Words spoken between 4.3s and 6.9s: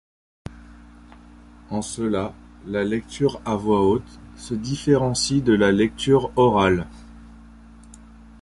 se différencie de la lecture orale.